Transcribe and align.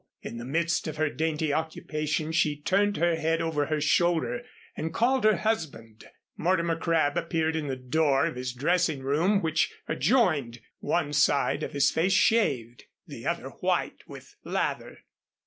In 0.23 0.39
the 0.39 0.45
midst 0.45 0.87
of 0.87 0.97
her 0.97 1.11
dainty 1.11 1.53
occupation 1.53 2.31
she 2.31 2.55
turned 2.59 2.97
her 2.97 3.17
head 3.17 3.39
over 3.39 3.67
her 3.67 3.79
shoulder 3.79 4.41
and 4.75 4.91
called 4.95 5.23
her 5.23 5.35
husband. 5.35 6.05
Mortimer 6.35 6.75
Crabb 6.77 7.17
appeared 7.17 7.55
in 7.55 7.67
the 7.67 7.75
door 7.75 8.25
of 8.25 8.35
his 8.35 8.51
dressing 8.51 9.03
room 9.03 9.43
which 9.43 9.71
adjoined, 9.87 10.59
one 10.79 11.13
side 11.13 11.61
of 11.61 11.73
his 11.73 11.91
face 11.91 12.13
shaved, 12.13 12.85
the 13.05 13.27
other 13.27 13.49
white 13.49 14.01
with 14.07 14.35
lather. 14.43 15.03